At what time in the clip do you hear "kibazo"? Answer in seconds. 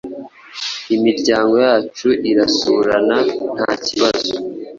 3.85-4.31